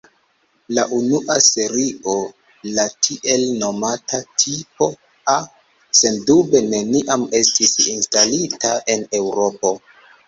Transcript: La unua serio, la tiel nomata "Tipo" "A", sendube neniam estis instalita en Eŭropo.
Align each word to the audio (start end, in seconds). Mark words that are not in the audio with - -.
La 0.75 0.83
unua 0.99 1.33
serio, 1.47 2.15
la 2.77 2.85
tiel 3.07 3.45
nomata 3.65 4.21
"Tipo" 4.45 4.89
"A", 5.37 5.39
sendube 6.03 6.65
neniam 6.73 7.29
estis 7.43 7.79
instalita 7.97 8.77
en 8.97 9.09
Eŭropo. 9.23 9.77